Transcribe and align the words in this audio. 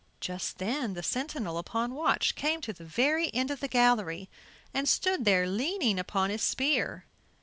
Just 0.19 0.57
then 0.57 0.95
the 0.95 1.03
sentinel 1.03 1.59
upon 1.59 1.93
watch 1.93 2.33
came 2.33 2.59
to 2.61 2.73
the 2.73 2.83
very 2.83 3.31
end 3.35 3.51
of 3.51 3.59
the 3.59 3.67
gallery 3.67 4.31
and 4.73 4.89
stood 4.89 5.25
there 5.25 5.47
leaning 5.47 5.99
upon 5.99 6.31
his 6.31 6.41
spear. 6.41 7.05